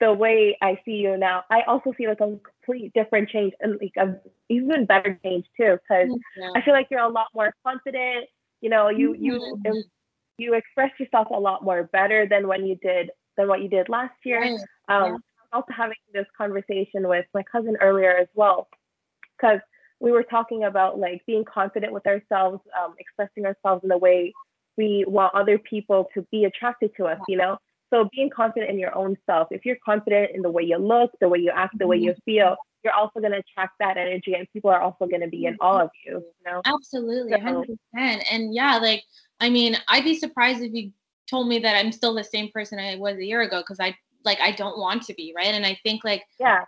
[0.00, 3.78] the way I see you now, I also see like a complete different change and
[3.80, 4.16] like a
[4.48, 5.76] even better change too.
[5.82, 6.50] Because yeah.
[6.56, 8.26] I feel like you're a lot more confident.
[8.60, 9.24] You know, you mm-hmm.
[9.64, 9.84] you
[10.38, 13.88] you express yourself a lot more better than when you did than what you did
[13.88, 14.40] last year.
[14.40, 14.60] Right.
[14.88, 15.16] Um, yeah.
[15.52, 18.68] Also having this conversation with my cousin earlier as well,
[19.36, 19.60] because
[20.00, 24.32] we were talking about like being confident with ourselves, um, expressing ourselves in the way
[24.76, 27.20] we want other people to be attracted to us.
[27.28, 27.58] You know,
[27.94, 29.48] so being confident in your own self.
[29.50, 32.10] If you're confident in the way you look, the way you act, the way you
[32.10, 32.24] mm-hmm.
[32.24, 35.46] feel, you're also going to attract that energy, and people are also going to be
[35.46, 36.12] in all of you.
[36.14, 37.66] You know, absolutely, 100%.
[38.30, 39.02] And yeah, like
[39.40, 40.90] I mean, I'd be surprised if you
[41.30, 43.96] told me that I'm still the same person I was a year ago because I
[44.24, 45.54] like I don't want to be, right?
[45.54, 46.64] And I think like yeah,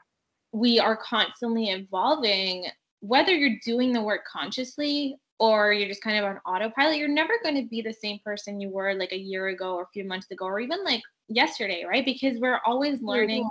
[0.52, 2.66] we are constantly evolving
[3.00, 7.34] whether you're doing the work consciously or you're just kind of on autopilot, you're never
[7.42, 10.04] going to be the same person you were like a year ago or a few
[10.04, 12.04] months ago or even like yesterday, right?
[12.04, 13.48] Because we're always learning,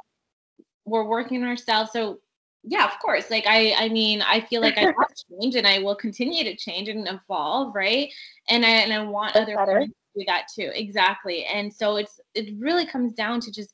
[0.86, 1.92] we're working on ourselves.
[1.92, 2.20] So
[2.64, 3.30] yeah, of course.
[3.30, 4.96] Like I I mean, I feel like I have
[5.30, 8.12] changed and I will continue to change and evolve, right?
[8.50, 10.72] And I and I want That's other women to do that too.
[10.74, 11.46] Exactly.
[11.46, 13.74] And so it's it really comes down to just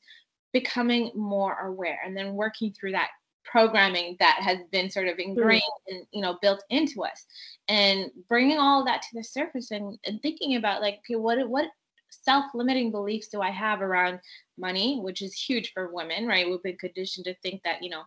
[0.52, 3.08] becoming more aware and then working through that
[3.44, 5.96] programming that has been sort of ingrained mm-hmm.
[5.96, 7.26] and you know built into us
[7.68, 11.38] and bringing all of that to the surface and, and thinking about like okay what
[11.48, 11.66] what
[12.12, 14.18] self-limiting beliefs do i have around
[14.58, 18.02] money which is huge for women right we've been conditioned to think that you know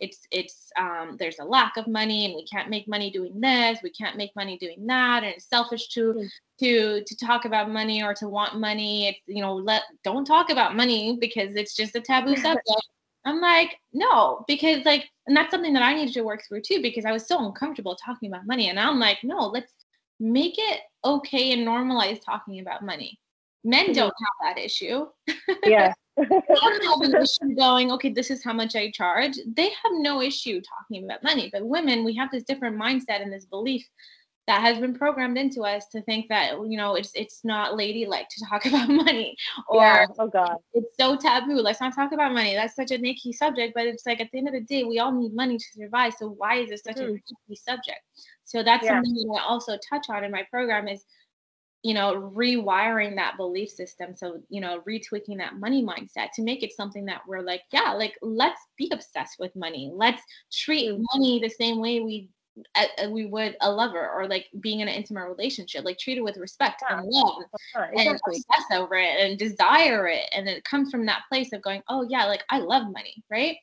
[0.00, 3.80] it's it's um, there's a lack of money and we can't make money doing this
[3.82, 6.26] we can't make money doing that and it's selfish to mm-hmm.
[6.60, 10.50] to to talk about money or to want money it's you know let don't talk
[10.50, 12.88] about money because it's just a taboo subject
[13.24, 16.80] I'm like, no, because like, and that's something that I needed to work through too,
[16.80, 18.70] because I was so uncomfortable talking about money.
[18.70, 19.72] And I'm like, no, let's
[20.18, 23.18] make it okay and normalize talking about money.
[23.68, 25.06] Men don't have that issue.
[25.64, 25.92] Yeah.
[26.16, 29.38] they don't have an issue going, okay, this is how much I charge.
[29.46, 31.50] They have no issue talking about money.
[31.52, 33.86] But women, we have this different mindset and this belief
[34.48, 38.28] that has been programmed into us to think that you know it's it's not ladylike
[38.30, 39.36] to talk about money
[39.68, 40.06] or yeah.
[40.18, 43.74] oh god it's so taboo let's not talk about money that's such a nicky subject
[43.74, 46.14] but it's like at the end of the day we all need money to survive
[46.18, 47.04] so why is it such mm.
[47.04, 47.54] a nicky hmm.
[47.54, 48.00] subject
[48.44, 48.94] so that's yeah.
[48.94, 51.04] something that i also touch on in my program is
[51.82, 56.62] you know rewiring that belief system so you know retweaking that money mindset to make
[56.62, 60.22] it something that we're like yeah like let's be obsessed with money let's
[60.52, 62.28] treat money the same way we
[63.10, 66.36] we would a lover or like being in an intimate relationship, like treat it with
[66.36, 66.98] respect yeah.
[66.98, 67.42] and love
[67.74, 68.06] exactly.
[68.06, 70.24] and obsess over it and desire it.
[70.32, 73.56] And it comes from that place of going, oh yeah, like I love money, right?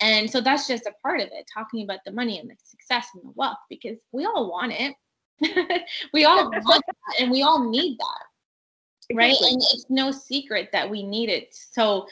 [0.00, 3.08] And so that's just a part of it, talking about the money and the success
[3.14, 4.94] and the wealth, because we all want it.
[6.12, 9.14] we all want that and we all need that.
[9.14, 9.30] Right.
[9.30, 9.52] Exactly.
[9.52, 11.48] And it's no secret that we need it.
[11.72, 12.06] So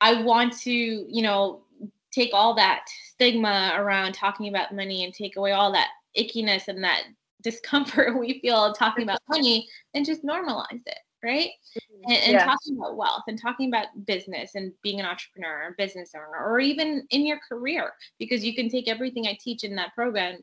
[0.00, 1.62] I want to, you know,
[2.12, 6.82] take all that stigma around talking about money and take away all that ickiness and
[6.82, 7.02] that
[7.42, 12.12] discomfort we feel talking about money and just normalize it right mm-hmm.
[12.12, 12.44] and, and yeah.
[12.44, 16.58] talking about wealth and talking about business and being an entrepreneur or business owner or
[16.58, 20.38] even in your career because you can take everything i teach in that program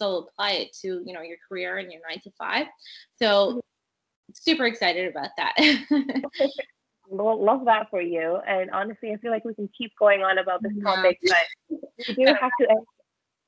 [0.00, 2.66] also apply it to you know your career and your nine to five
[3.18, 3.58] so mm-hmm.
[4.32, 5.54] super excited about that
[7.10, 8.38] love that for you.
[8.46, 11.34] And honestly, I feel like we can keep going on about this topic, yeah.
[11.68, 11.78] but
[12.08, 12.86] we do have to end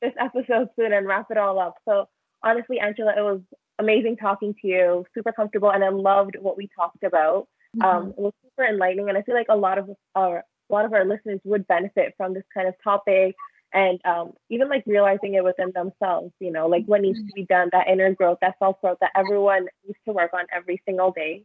[0.00, 1.74] this episode soon and wrap it all up.
[1.88, 2.08] So
[2.42, 3.40] honestly, Anchelaa, it was
[3.78, 7.48] amazing talking to you, super comfortable, and I loved what we talked about.
[7.76, 7.84] Mm-hmm.
[7.84, 10.84] Um, it was super enlightening, and I feel like a lot of our a lot
[10.84, 13.34] of our listeners would benefit from this kind of topic
[13.72, 17.44] and um, even like realizing it within themselves, you know, like what needs to be
[17.44, 21.12] done, that inner growth, that self growth that everyone needs to work on every single
[21.12, 21.44] day.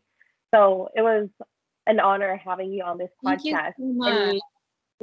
[0.53, 1.27] So it was
[1.87, 3.73] an honor having you on this podcast.
[3.79, 4.39] Any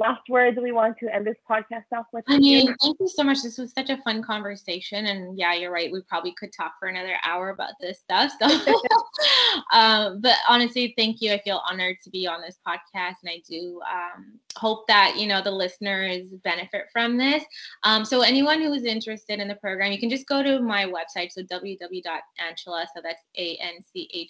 [0.01, 2.25] last words we want to end this podcast off with?
[2.27, 2.75] I mean, you?
[2.81, 3.43] thank you so much.
[3.43, 5.05] This was such a fun conversation.
[5.05, 5.91] And yeah, you're right.
[5.91, 8.31] We probably could talk for another hour about this stuff.
[8.39, 8.47] So,
[9.73, 11.31] um, but honestly, thank you.
[11.31, 13.15] I feel honored to be on this podcast.
[13.23, 17.43] And I do um, hope that, you know, the listeners benefit from this.
[17.83, 20.85] Um, so anyone who is interested in the program, you can just go to my
[20.85, 21.31] website.
[21.31, 24.29] So www.anchela, so that's a-n-c-h-e-l-a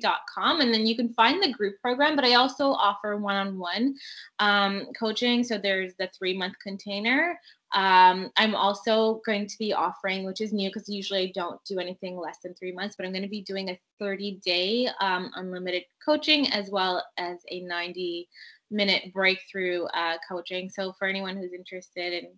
[0.00, 3.58] dot com And then you can find the group program, but I also offer one-on-one
[3.60, 3.94] one
[4.38, 5.44] um, coaching.
[5.44, 7.38] So there's the three month container.
[7.72, 11.78] Um, I'm also going to be offering, which is new because usually I don't do
[11.78, 15.30] anything less than three months, but I'm going to be doing a 30 day um,
[15.36, 18.28] unlimited coaching as well as a 90
[18.70, 20.70] minute breakthrough uh, coaching.
[20.70, 22.30] So for anyone who's interested in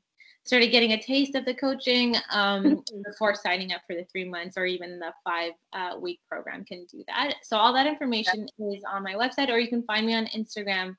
[0.44, 3.02] started getting a taste of the coaching um, mm-hmm.
[3.04, 6.84] before signing up for the three months or even the five uh, week program can
[6.90, 7.34] do that.
[7.42, 10.96] So all that information is on my website, or you can find me on Instagram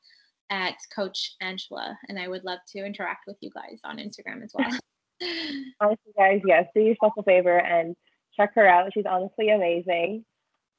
[0.49, 4.51] at Coach Anchelaa, and I would love to interact with you guys on Instagram as
[4.53, 4.72] well.
[5.80, 7.95] honestly, guys, yes, do yourself a favor and
[8.36, 8.91] check her out.
[8.93, 10.26] She's honestly amazing.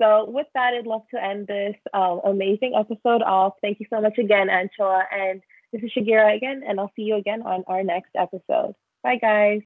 [0.00, 3.54] So with that, I'd love to end this um, amazing episode off.
[3.62, 5.40] Thank you so much again, Anchelaa, and
[5.72, 8.74] this is Shagira again, and I'll see you again on our next episode.
[9.02, 9.60] Bye, guys.